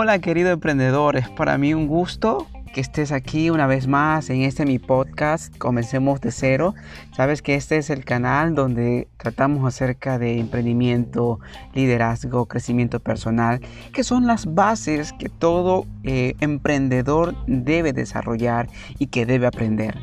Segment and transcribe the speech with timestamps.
[0.00, 4.42] Hola querido emprendedor, es para mí un gusto que estés aquí una vez más en
[4.42, 6.76] este mi podcast Comencemos de cero.
[7.16, 11.40] Sabes que este es el canal donde tratamos acerca de emprendimiento,
[11.74, 13.60] liderazgo, crecimiento personal,
[13.92, 18.68] que son las bases que todo eh, emprendedor debe desarrollar
[19.00, 19.96] y que debe aprender.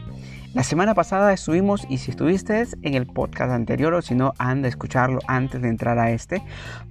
[0.55, 4.67] La semana pasada estuvimos, y si estuviste en el podcast anterior o si no, anda
[4.67, 6.41] a escucharlo antes de entrar a este,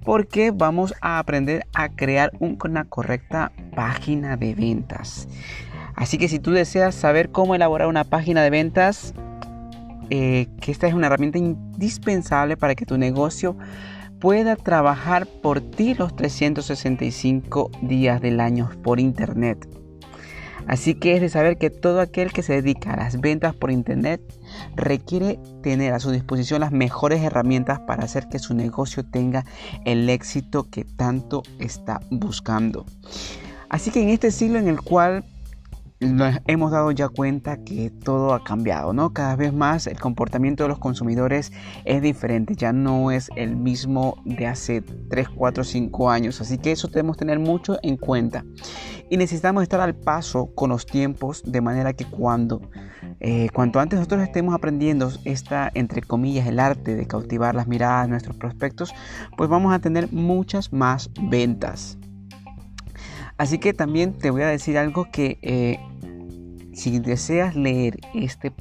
[0.05, 5.28] porque vamos a aprender a crear una correcta página de ventas.
[5.96, 9.14] Así que si tú deseas saber cómo elaborar una página de ventas,
[10.10, 13.56] eh, que esta es una herramienta indispensable para que tu negocio
[14.20, 19.66] pueda trabajar por ti los 365 días del año por internet.
[20.66, 23.70] Así que es de saber que todo aquel que se dedica a las ventas por
[23.70, 24.20] internet
[24.77, 29.45] requiere tener a su disposición las mejores herramientas para hacer que su negocio tenga
[29.84, 32.86] el éxito que tanto está buscando.
[33.69, 35.24] Así que en este siglo en el cual
[36.00, 39.12] nos hemos dado ya cuenta que todo ha cambiado, ¿no?
[39.12, 41.53] Cada vez más el comportamiento de los consumidores
[41.84, 46.73] es diferente, ya no es el mismo de hace 3, 4, 5 años, así que
[46.73, 48.45] eso debemos tener mucho en cuenta.
[49.11, 52.61] Y necesitamos estar al paso con los tiempos de manera que cuando
[53.20, 58.06] eh, cuanto antes nosotros estemos aprendiendo esta, entre comillas, el arte de cautivar las miradas
[58.06, 58.92] de nuestros prospectos,
[59.36, 61.98] pues vamos a tener muchas más ventas.
[63.36, 65.78] Así que también te voy a decir algo que eh,
[66.72, 68.52] si deseas leer este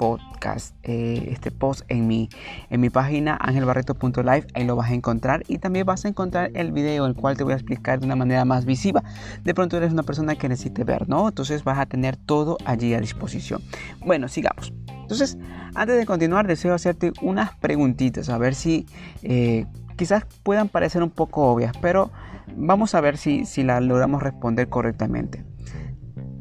[0.00, 2.30] podcast, eh, este post en mi,
[2.70, 6.72] en mi página angelbarreto.live, ahí lo vas a encontrar y también vas a encontrar el
[6.72, 9.02] video el cual te voy a explicar de una manera más visiva.
[9.44, 11.28] De pronto eres una persona que necesite ver, ¿no?
[11.28, 13.60] Entonces vas a tener todo allí a disposición.
[14.00, 14.72] Bueno, sigamos.
[15.02, 15.36] Entonces,
[15.74, 18.86] antes de continuar, deseo hacerte unas preguntitas, a ver si
[19.22, 19.66] eh,
[20.00, 22.10] quizás puedan parecer un poco obvias, pero
[22.56, 25.44] vamos a ver si, si las logramos responder correctamente.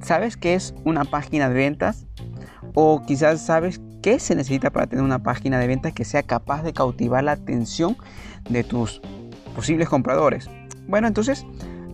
[0.01, 2.07] ¿Sabes qué es una página de ventas?
[2.73, 6.63] O quizás sabes qué se necesita para tener una página de ventas que sea capaz
[6.63, 7.97] de cautivar la atención
[8.49, 9.01] de tus
[9.53, 10.49] posibles compradores.
[10.87, 11.45] Bueno, entonces,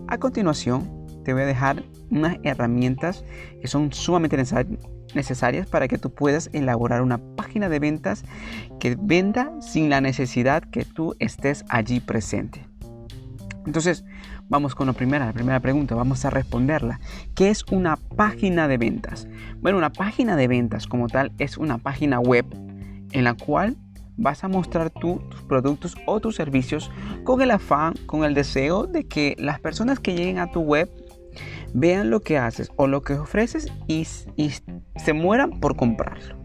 [0.08, 3.26] a continuación te voy a dejar unas herramientas
[3.60, 4.38] que son sumamente
[5.14, 8.24] necesarias para que tú puedas elaborar una página de ventas
[8.80, 12.66] que venda sin la necesidad que tú estés allí presente.
[13.66, 14.06] Entonces,
[14.48, 17.00] vamos con la primera, la primera pregunta, vamos a responderla.
[17.34, 19.28] ¿Qué es una página de ventas?
[19.60, 22.46] Bueno, una página de ventas como tal es una página web
[23.12, 23.76] en la cual
[24.18, 26.92] vas a mostrar tú tus productos o tus servicios
[27.24, 30.90] con el afán, con el deseo de que las personas que lleguen a tu web
[31.76, 36.36] vean lo que haces o lo que ofreces y, se mueran por comprarlo.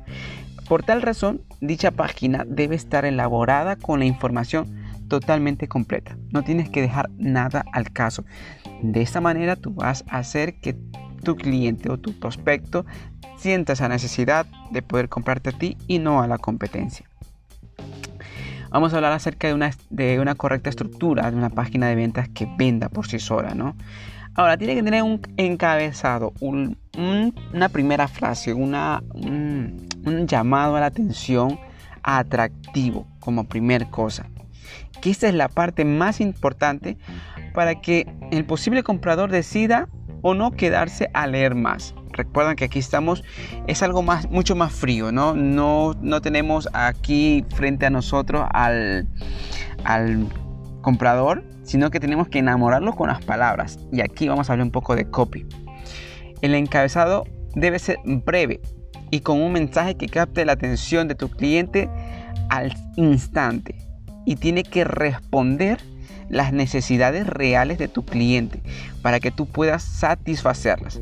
[0.68, 4.76] Por tal razón, dicha página debe estar elaborada con la información
[5.08, 6.16] totalmente completa.
[6.32, 8.24] No tienes que dejar nada al caso.
[8.82, 10.76] De esta manera tú vas a hacer que
[11.22, 12.84] tu cliente o tu prospecto
[13.36, 17.06] sienta esa necesidad de poder comprarte a ti y no a la competencia.
[18.70, 22.28] Vamos a hablar acerca de una, de una correcta estructura de una página de ventas
[22.28, 23.74] que venda por sí sola, ¿no?
[24.34, 30.86] Ahora, tiene que tener un encabezado, una primera frase, una, un, un llamado a la
[30.86, 31.58] atención
[32.02, 34.26] atractivo como primer cosa
[35.00, 36.96] que esta es la parte más importante
[37.54, 39.88] para que el posible comprador decida
[40.22, 41.94] o no quedarse a leer más.
[42.12, 43.24] Recuerden que aquí estamos,
[43.66, 45.34] es algo más, mucho más frío, ¿no?
[45.34, 49.08] No, no tenemos aquí frente a nosotros al,
[49.84, 50.26] al
[50.80, 53.78] comprador, sino que tenemos que enamorarlo con las palabras.
[53.92, 55.46] Y aquí vamos a hablar un poco de copy.
[56.42, 57.24] El encabezado
[57.54, 58.60] debe ser breve
[59.10, 61.88] y con un mensaje que capte la atención de tu cliente
[62.48, 63.76] al instante
[64.24, 65.80] y tiene que responder
[66.28, 68.62] las necesidades reales de tu cliente
[69.02, 71.00] para que tú puedas satisfacerlas.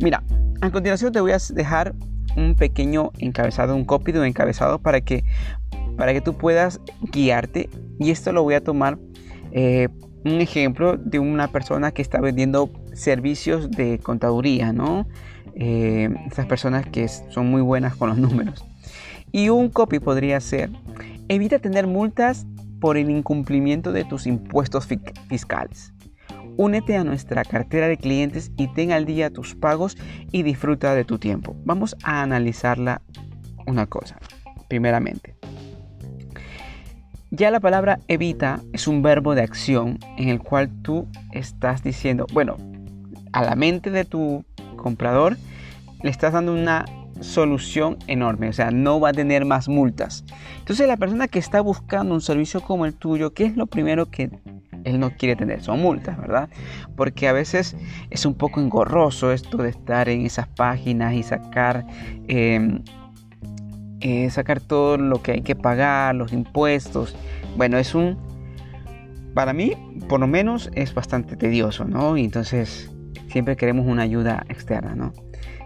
[0.00, 0.22] Mira,
[0.62, 1.94] a continuación te voy a dejar
[2.36, 5.24] un pequeño encabezado, un copy de un encabezado para que,
[5.96, 6.80] para que tú puedas
[7.12, 7.68] guiarte
[7.98, 8.98] y esto lo voy a tomar
[9.52, 9.88] eh,
[10.24, 15.06] un ejemplo de una persona que está vendiendo servicios de contaduría, ¿no?
[15.54, 18.64] Eh, estas personas que son muy buenas con los números.
[19.32, 20.70] Y un copy podría ser,
[21.28, 22.46] evita tener multas
[22.80, 24.88] por el incumplimiento de tus impuestos
[25.28, 25.92] fiscales.
[26.56, 29.96] Únete a nuestra cartera de clientes y ten al día tus pagos
[30.32, 31.56] y disfruta de tu tiempo.
[31.64, 33.02] Vamos a analizarla
[33.66, 34.18] una cosa,
[34.68, 35.36] primeramente.
[37.32, 42.26] Ya la palabra evita es un verbo de acción en el cual tú estás diciendo,
[42.32, 42.56] bueno,
[43.32, 44.44] a la mente de tu
[44.76, 45.36] comprador
[46.02, 46.84] le estás dando una
[47.20, 50.24] solución enorme, o sea, no va a tener más multas.
[50.58, 54.06] Entonces la persona que está buscando un servicio como el tuyo, ¿qué es lo primero
[54.06, 54.30] que
[54.82, 56.48] él no quiere tener, son multas, ¿verdad?
[56.96, 57.76] Porque a veces
[58.10, 61.86] es un poco engorroso esto de estar en esas páginas y sacar,
[62.26, 62.82] em,
[64.00, 67.14] eh, sacar todo lo que hay que pagar, los impuestos.
[67.56, 68.18] Bueno, es un,
[69.34, 69.74] para mí,
[70.08, 72.16] por lo menos, es bastante tedioso, ¿no?
[72.16, 72.90] Y entonces
[73.28, 75.12] siempre queremos una ayuda externa, ¿no?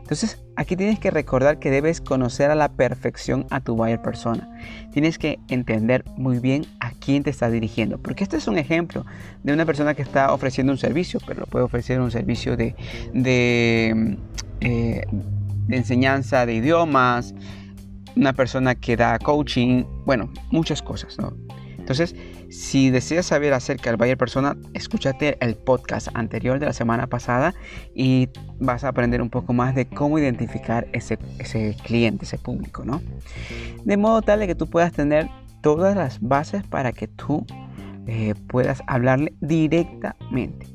[0.04, 4.50] Entonces, aquí tienes que recordar que debes conocer a la perfección a tu buyer persona.
[4.92, 7.96] Tienes que entender muy bien a quién te estás dirigiendo.
[7.96, 9.06] Porque este es un ejemplo
[9.42, 12.74] de una persona que está ofreciendo un servicio, pero puede ofrecer un servicio de,
[13.14, 14.18] de,
[14.60, 15.06] eh,
[15.68, 17.34] de enseñanza de idiomas,
[18.16, 21.32] una persona que da coaching, bueno, muchas cosas, ¿no?
[21.84, 22.16] Entonces,
[22.48, 27.54] si deseas saber acerca del buyer persona, escúchate el podcast anterior de la semana pasada
[27.94, 31.18] y vas a aprender un poco más de cómo identificar ese,
[31.84, 33.02] cliente, ese público, ¿no?
[33.84, 35.28] De modo tal que tú puedas tener
[35.60, 37.44] todas las bases para que tú
[38.06, 40.66] eh, puedas hablarle directamente.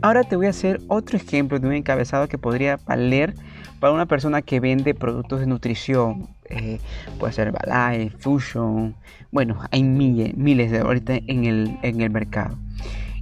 [0.00, 3.34] Ahora te voy a hacer otro ejemplo de un encabezado que podría valer
[3.78, 6.78] para una persona que vende productos de nutrición, eh,
[7.18, 8.96] puede ser Herbalife, Fusion,
[9.30, 12.58] bueno, hay miles, miles de ahorita en el, en el mercado.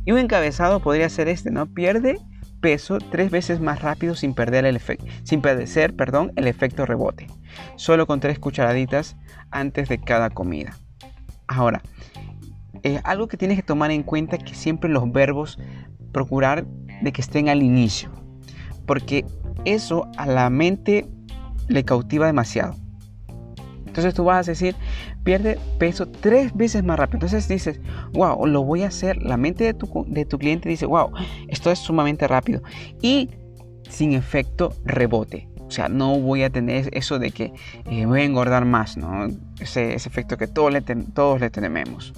[0.04, 1.66] Y un encabezado podría ser este, ¿no?
[1.66, 2.18] Pierde
[2.60, 7.26] peso tres veces más rápido sin perder el efecto, sin padecer, perdón, el efecto rebote.
[7.76, 9.16] Solo con tres cucharaditas
[9.50, 10.76] antes de cada comida.
[11.46, 11.82] Ahora,
[12.82, 15.58] eh, algo que tienes que tomar en cuenta que siempre los verbos
[16.12, 16.66] procurar
[17.02, 18.10] de que estén al inicio,
[18.86, 19.24] porque
[19.64, 21.06] eso a la mente
[21.68, 22.74] le cautiva demasiado.
[23.86, 24.76] Entonces tú vas a decir,
[25.24, 27.16] pierde peso tres veces más rápido.
[27.16, 27.80] Entonces dices,
[28.12, 29.20] wow, lo voy a hacer.
[29.22, 31.10] La mente de tu, de tu cliente dice, wow,
[31.48, 32.62] esto es sumamente rápido.
[33.02, 33.30] Y
[33.88, 35.48] sin efecto rebote.
[35.66, 37.52] O sea, no voy a tener eso de que
[37.90, 39.28] eh, voy a engordar más, ¿no?
[39.60, 42.14] Ese, efecto que todos le, todos le tenemos.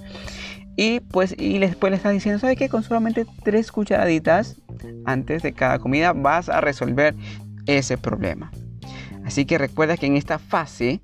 [0.81, 2.71] Y pues y después le estás diciendo, ¿sabes qué?
[2.71, 4.57] Con solamente tres cucharaditas
[5.05, 7.15] antes de cada comida vas a resolver
[7.67, 8.51] ese problema.
[9.23, 11.03] Así que recuerda que en esta fase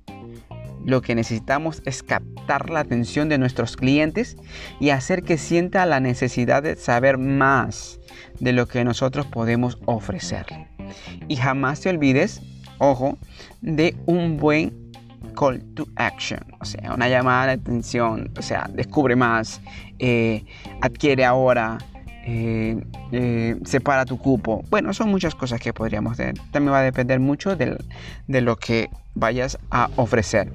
[0.83, 4.35] lo que necesitamos es captar la atención de nuestros clientes
[4.79, 7.99] y hacer que sienta la necesidad de saber más
[8.39, 10.69] de lo que nosotros podemos ofrecerle.
[11.27, 12.41] Y jamás te olvides,
[12.79, 13.19] ojo,
[13.61, 14.86] de un buen
[15.37, 19.61] call to action, o sea, una llamada de atención, o sea, descubre más,
[19.99, 20.43] eh,
[20.81, 21.77] adquiere ahora,
[22.25, 24.63] eh, eh, separa tu cupo.
[24.69, 26.35] Bueno, son muchas cosas que podríamos tener.
[26.51, 30.51] También va a depender mucho de lo que vayas a ofrecer.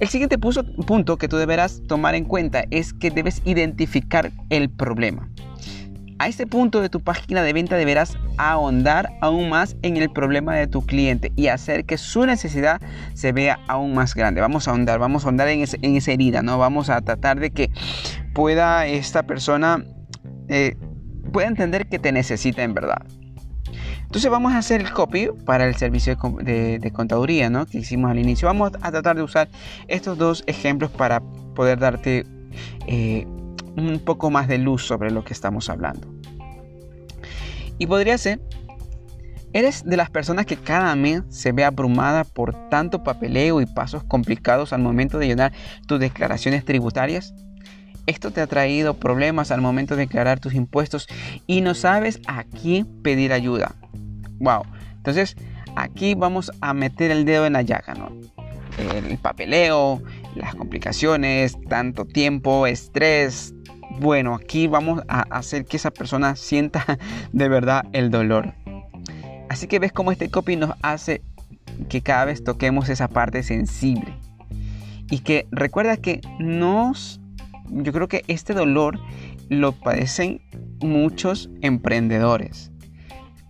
[0.00, 5.28] El siguiente punto que tú deberás tomar en cuenta es que debes identificar el problema.
[6.20, 10.54] A este punto de tu página de venta deberás ahondar aún más en el problema
[10.54, 12.78] de tu cliente y hacer que su necesidad
[13.14, 14.42] se vea aún más grande.
[14.42, 16.58] Vamos a ahondar, vamos a ahondar en, esa herida, ¿no?
[16.58, 17.70] Vamos a tratar de que
[18.34, 19.82] pueda esta persona
[20.50, 20.76] eh,
[21.32, 23.02] pueda entender que te necesita en verdad.
[24.02, 27.64] Entonces vamos a hacer el copy para el servicio de, contaduría ¿no?
[27.64, 28.46] que hicimos al inicio.
[28.46, 29.48] Vamos a tratar de usar
[29.88, 31.20] estos dos ejemplos para
[31.54, 32.26] poder darte
[32.86, 33.26] eh,
[33.76, 36.08] un poco más de luz sobre lo que estamos hablando.
[37.78, 38.40] Y podría ser,
[39.52, 44.04] ¿eres de las personas que cada mes se ve abrumada por tanto papeleo y pasos
[44.04, 45.52] complicados al momento de llenar
[45.86, 47.32] tus declaraciones tributarias?
[48.06, 51.06] Esto te ha traído problemas al momento de declarar tus impuestos
[51.46, 53.74] y no sabes a quién pedir ayuda.
[54.40, 54.62] Wow.
[54.96, 55.36] Entonces,
[55.76, 58.10] aquí vamos a meter el dedo en la llaga, ¿no?
[58.78, 60.02] El papeleo,
[60.34, 63.54] las complicaciones, tanto tiempo, estrés,
[64.00, 66.98] bueno, aquí vamos a hacer que esa persona sienta
[67.32, 68.54] de verdad el dolor.
[69.50, 71.22] Así que ves cómo este copy nos hace
[71.88, 74.14] que cada vez toquemos esa parte sensible.
[75.10, 77.20] Y que recuerda que nos,
[77.68, 78.98] yo creo que este dolor
[79.48, 80.40] lo padecen
[80.80, 82.70] muchos emprendedores.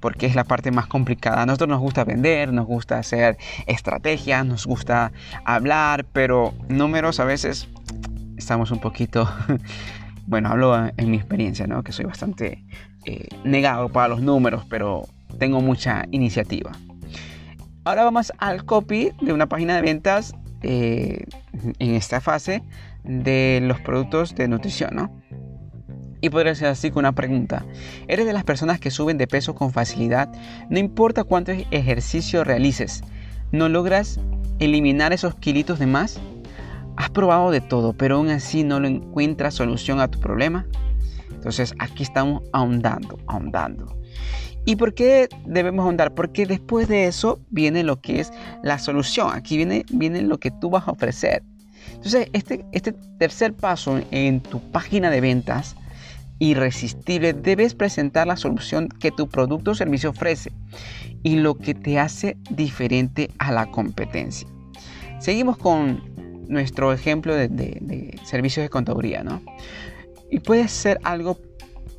[0.01, 1.43] Porque es la parte más complicada.
[1.43, 5.13] A nosotros nos gusta vender, nos gusta hacer estrategias, nos gusta
[5.45, 7.69] hablar, pero números a veces
[8.37, 9.31] estamos un poquito
[10.31, 11.83] bueno, hablo en mi experiencia, ¿no?
[11.83, 12.65] Que soy bastante
[13.05, 15.09] eh, negado para los números, pero
[15.39, 16.71] tengo mucha iniciativa.
[17.85, 20.33] Ahora vamos al copy de una página de ventas
[20.63, 21.25] eh,
[21.81, 22.63] en esta fase
[23.03, 25.21] de los productos de nutrición, ¿no?
[26.21, 27.65] Y podría ser así con una pregunta.
[28.07, 30.31] ¿Eres de las personas que suben de peso con facilidad?
[30.69, 33.03] No importa cuánto ejercicio realices,
[33.51, 34.21] ¿no logras
[34.61, 36.21] eliminar esos kilitos de más?
[36.97, 40.67] Has probado de todo, pero aún así no lo encuentras solución a tu problema.
[41.31, 43.97] Entonces aquí estamos ahondando, ahondando.
[44.67, 46.15] ¿Y por qué debemos ahondar?
[46.15, 48.33] Porque después de eso viene lo que es
[48.63, 49.31] la solución.
[49.33, 51.43] Aquí viene, viene lo que tú vas a ofrecer.
[51.95, 55.77] Entonces este, este tercer paso en tu página de ventas
[56.41, 60.51] irresistible, debes presentar la solución que tu producto o servicio ofrece
[61.23, 64.49] y lo que te hace diferente a la competencia.
[65.21, 66.03] Seguimos con
[66.51, 69.41] nuestro ejemplo de, servicios de contaduría, ¿no?
[70.31, 71.39] Y puede ser algo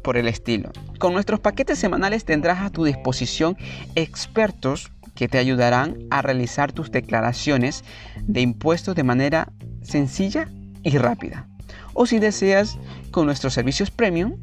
[0.04, 0.72] por el estilo.
[1.00, 3.58] Con nuestros paquetes semanales tendrás a tu disposición
[3.96, 7.84] expertos que te ayudarán a realizar tus declaraciones
[8.22, 10.48] de impuestos de manera sencilla
[10.84, 11.48] y rápida.
[11.94, 12.78] O si deseas,
[13.12, 14.38] con nuestros servicios premium,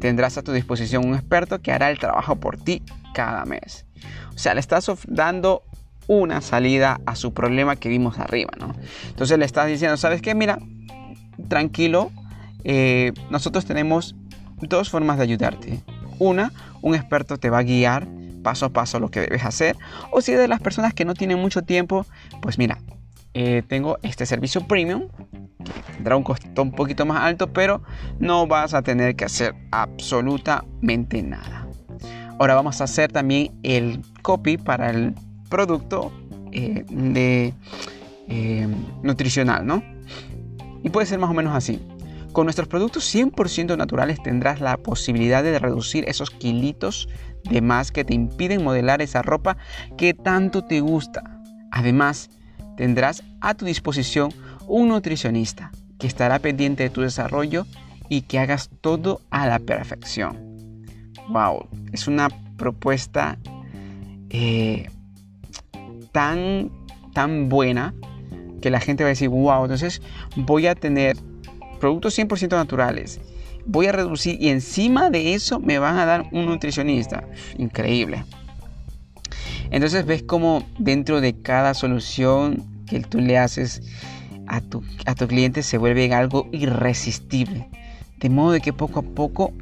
[0.00, 2.82] tendrás a tu disposición un experto que hará el trabajo por ti
[3.14, 3.86] cada mes.
[4.34, 5.62] O sea, le estás dando
[6.10, 8.74] una salida a su problema que vimos arriba, ¿no?
[9.10, 10.34] Entonces le estás diciendo, ¿sabes qué?
[10.34, 10.58] Mira,
[11.48, 12.10] tranquilo,
[12.64, 14.16] eh, nosotros tenemos
[14.60, 15.84] dos formas de ayudarte.
[16.18, 16.52] Una,
[16.82, 18.08] un experto te va a guiar
[18.42, 19.76] paso a paso lo que debes hacer.
[20.10, 22.04] O si de las personas que no tienen mucho tiempo,
[22.42, 22.78] pues mira,
[23.32, 25.04] eh, tengo este servicio premium
[25.94, 27.82] tendrá un costo un poquito más alto, pero
[28.18, 31.68] no vas a tener que hacer absolutamente nada.
[32.40, 35.14] Ahora vamos a hacer también el copy para el
[35.50, 36.10] producto
[36.52, 37.52] eh, de
[38.28, 38.68] eh,
[39.02, 39.82] nutricional, ¿no?
[40.82, 41.78] Y puede ser más o menos así.
[42.32, 47.08] Con nuestros productos 100% naturales tendrás la posibilidad de reducir esos kilitos
[47.44, 49.56] de más que te impiden modelar esa ropa
[49.98, 51.40] que tanto te gusta.
[51.72, 52.30] Además,
[52.76, 54.32] tendrás a tu disposición
[54.66, 57.66] un nutricionista que estará pendiente de tu desarrollo
[58.08, 60.84] y que hagas todo a la perfección.
[61.28, 63.38] Wow, es una propuesta
[64.30, 64.88] eh,
[66.12, 66.70] tan,
[67.12, 67.94] tan buena
[68.60, 70.02] que la gente va a decir, wow, entonces
[70.36, 71.16] voy a tener
[71.80, 73.20] productos 100% naturales,
[73.66, 77.24] voy a reducir y encima de eso me van a dar un nutricionista.
[77.56, 78.24] Increíble.
[79.70, 83.82] Entonces ves como dentro de cada solución que tú le haces
[84.48, 87.68] a tu, a tu cliente se vuelve algo irresistible.
[88.18, 89.52] De modo de que poco a poco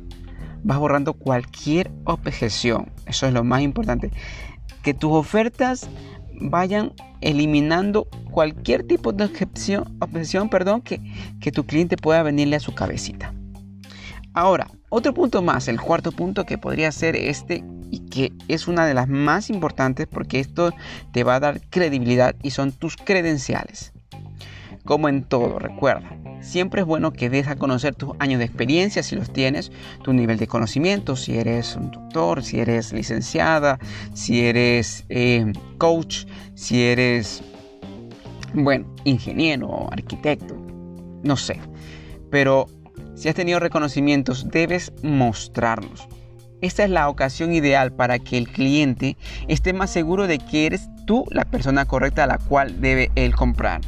[0.64, 2.90] vas borrando cualquier objeción.
[3.06, 4.10] Eso es lo más importante.
[4.82, 5.88] Que tus ofertas
[6.40, 11.00] vayan eliminando cualquier tipo de objeción, objeción perdón, que,
[11.40, 13.34] que tu cliente pueda venirle a su cabecita.
[14.34, 18.86] Ahora, otro punto más, el cuarto punto que podría ser este y que es una
[18.86, 20.72] de las más importantes porque esto
[21.12, 23.92] te va a dar credibilidad y son tus credenciales.
[24.88, 29.02] Como en todo, recuerda, siempre es bueno que des a conocer tus años de experiencia
[29.02, 29.70] si los tienes,
[30.02, 33.78] tu nivel de conocimiento, si eres un doctor, si eres licenciada,
[34.14, 37.42] si eres eh, coach, si eres,
[38.54, 40.56] bueno, ingeniero, arquitecto,
[41.22, 41.60] no sé.
[42.30, 42.64] Pero
[43.14, 46.08] si has tenido reconocimientos, debes mostrarlos.
[46.62, 49.18] Esta es la ocasión ideal para que el cliente
[49.48, 53.34] esté más seguro de que eres tú la persona correcta a la cual debe él
[53.34, 53.82] comprar.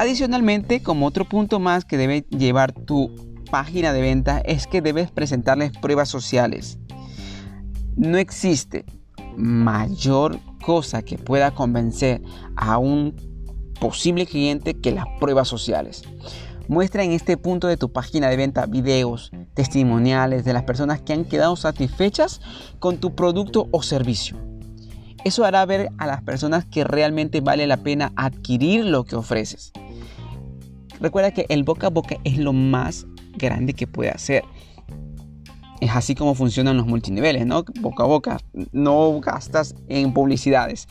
[0.00, 3.14] Adicionalmente, como otro punto más que debe llevar tu
[3.50, 6.78] página de venta es que debes presentarles pruebas sociales.
[7.96, 8.86] No existe
[9.36, 12.22] mayor cosa que pueda convencer
[12.56, 13.14] a un
[13.78, 16.04] posible cliente que las pruebas sociales.
[16.66, 21.12] Muestra en este punto de tu página de venta videos, testimoniales de las personas que
[21.12, 22.40] han quedado satisfechas
[22.78, 24.38] con tu producto o servicio.
[25.26, 29.72] Eso hará ver a las personas que realmente vale la pena adquirir lo que ofreces.
[31.00, 34.44] Recuerda que el boca a boca es lo más grande que puede hacer.
[35.80, 37.64] Es así como funcionan los multiniveles, ¿no?
[37.80, 38.38] Boca a boca.
[38.72, 40.88] No gastas en publicidades.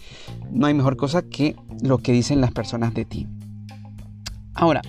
[0.52, 3.28] No hay mejor cosa que lo que dicen las personas de ti.
[4.56, 4.82] Ahora,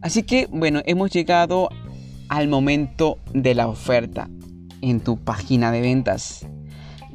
[0.00, 1.68] así que bueno, hemos llegado
[2.28, 4.30] al momento de la oferta
[4.80, 6.46] en tu página de ventas.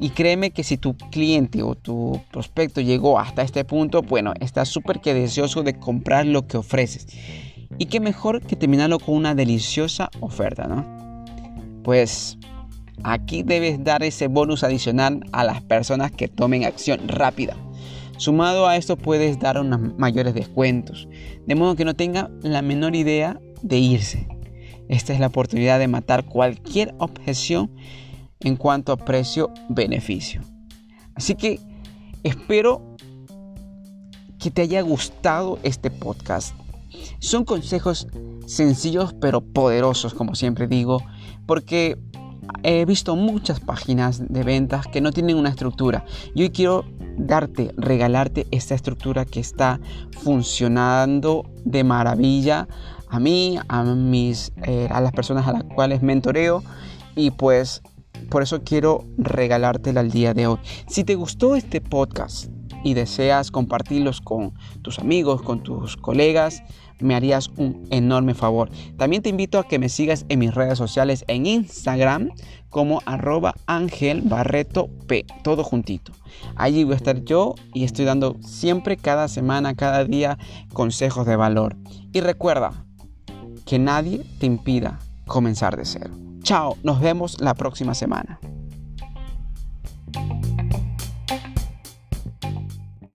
[0.00, 4.64] Y créeme que si tu cliente o tu prospecto llegó hasta este punto, bueno, está
[4.64, 7.06] súper que deseoso de comprar lo que ofreces.
[7.76, 11.24] Y qué mejor que terminarlo con una deliciosa oferta, ¿no?
[11.84, 12.38] Pues
[13.02, 17.54] aquí debes dar ese bonus adicional a las personas que tomen acción rápida.
[18.16, 21.08] Sumado a esto puedes dar unos mayores descuentos,
[21.46, 24.26] de modo que no tenga la menor idea de irse.
[24.88, 27.70] Esta es la oportunidad de matar cualquier objeción
[28.40, 30.42] en cuanto a precio-beneficio.
[31.14, 31.60] Así que
[32.22, 32.96] espero
[34.38, 36.54] que te haya gustado este podcast.
[37.18, 38.08] Son consejos
[38.46, 41.02] sencillos pero poderosos, como siempre digo,
[41.46, 41.98] porque
[42.62, 46.04] he visto muchas páginas de ventas que no tienen una estructura.
[46.34, 46.84] Y hoy quiero
[47.16, 49.80] darte, regalarte esta estructura que está
[50.22, 52.66] funcionando de maravilla
[53.08, 56.62] a mí, a, mis, eh, a las personas a las cuales mentoreo.
[57.16, 57.82] Y pues
[58.28, 60.58] por eso quiero regalártela al día de hoy.
[60.86, 62.50] Si te gustó este podcast,
[62.82, 66.62] y deseas compartirlos con tus amigos, con tus colegas,
[66.98, 68.70] me harías un enorme favor.
[68.96, 72.30] También te invito a que me sigas en mis redes sociales en Instagram
[72.68, 76.12] como arroba Ángel Barreto P, todo juntito.
[76.56, 80.38] Allí voy a estar yo y estoy dando siempre, cada semana, cada día,
[80.72, 81.76] consejos de valor.
[82.12, 82.84] Y recuerda
[83.64, 86.29] que nadie te impida comenzar de cero.
[86.42, 88.38] Chao, nos vemos la próxima semana.